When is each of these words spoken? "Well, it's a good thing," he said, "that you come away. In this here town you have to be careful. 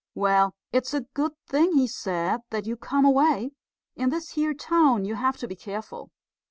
"Well, 0.15 0.55
it's 0.71 0.95
a 0.95 1.05
good 1.13 1.33
thing," 1.47 1.73
he 1.73 1.85
said, 1.87 2.39
"that 2.49 2.65
you 2.65 2.75
come 2.75 3.05
away. 3.05 3.51
In 3.95 4.09
this 4.09 4.31
here 4.31 4.55
town 4.55 5.05
you 5.05 5.13
have 5.13 5.37
to 5.37 5.47
be 5.47 5.55
careful. 5.55 6.09